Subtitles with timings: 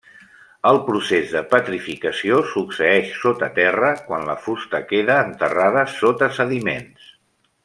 [0.69, 7.11] El procés de petrificació succeeix sota terra, quan la fusta queda enterrada sota sediments.